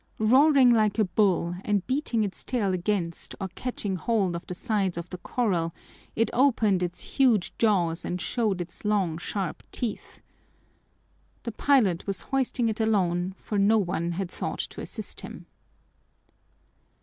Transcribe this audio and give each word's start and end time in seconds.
Roaring 0.17 0.71
like 0.71 0.97
a 0.97 1.05
bull 1.05 1.53
and 1.63 1.85
beating 1.85 2.23
its 2.23 2.43
tail 2.43 2.73
against 2.73 3.35
or 3.39 3.49
catching 3.49 3.97
hold 3.97 4.35
of 4.35 4.43
the 4.47 4.55
sides 4.55 4.97
of 4.97 5.07
the 5.11 5.19
corral, 5.19 5.75
it 6.15 6.31
opened 6.33 6.81
its 6.81 7.01
huge 7.01 7.55
jaws 7.59 8.03
and 8.03 8.19
showed 8.19 8.61
its 8.61 8.83
long, 8.83 9.19
sharp 9.19 9.61
teeth. 9.71 10.19
The 11.43 11.51
pilot 11.51 12.07
was 12.07 12.23
hoisting 12.23 12.67
it 12.67 12.79
alone, 12.79 13.35
for 13.37 13.59
no 13.59 13.77
one 13.77 14.13
had 14.13 14.31
thought 14.31 14.61
to 14.71 14.81
assist 14.81 15.21
him. 15.21 15.45